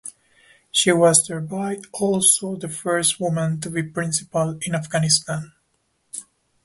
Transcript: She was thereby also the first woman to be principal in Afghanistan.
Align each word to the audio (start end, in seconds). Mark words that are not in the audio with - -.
She 0.71 0.91
was 0.91 1.27
thereby 1.27 1.77
also 1.91 2.55
the 2.55 2.69
first 2.69 3.19
woman 3.19 3.59
to 3.61 3.69
be 3.69 3.83
principal 3.83 4.57
in 4.63 4.73
Afghanistan. 4.73 5.53